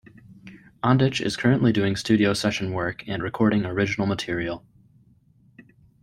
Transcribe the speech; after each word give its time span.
Ondich 0.83 1.21
is 1.21 1.37
currently 1.37 1.71
doing 1.71 1.95
studio 1.95 2.33
session 2.33 2.73
work 2.73 3.07
and 3.07 3.21
recording 3.21 3.65
original 3.67 4.07
material. 4.07 4.65